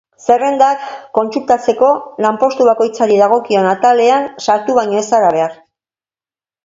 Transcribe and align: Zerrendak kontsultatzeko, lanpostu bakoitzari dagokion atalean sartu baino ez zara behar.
Zerrendak 0.27 0.85
kontsultatzeko, 1.17 1.91
lanpostu 2.25 2.67
bakoitzari 2.69 3.19
dagokion 3.25 3.69
atalean 3.75 4.29
sartu 4.47 4.79
baino 4.79 4.99
ez 5.03 5.07
zara 5.15 5.31
behar. 5.37 5.55